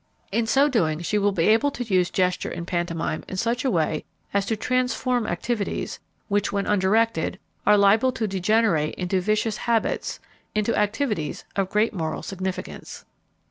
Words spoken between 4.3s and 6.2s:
as to transform activities,